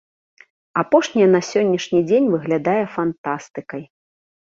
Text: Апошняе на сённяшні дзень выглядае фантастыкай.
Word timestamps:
Апошняе 0.83 1.27
на 1.35 1.43
сённяшні 1.51 1.99
дзень 2.09 2.33
выглядае 2.35 2.81
фантастыкай. 2.99 3.91